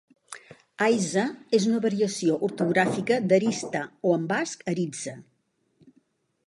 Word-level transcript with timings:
Aiza 0.85 1.25
és 1.57 1.67
una 1.71 1.81
variació 1.83 2.39
ortogràfica 2.47 3.19
d'Arista, 3.33 3.85
o 4.13 4.17
en 4.21 4.27
basc, 4.35 4.69
Aritza. 4.75 5.17